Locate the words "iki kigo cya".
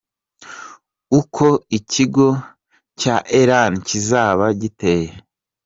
1.77-3.15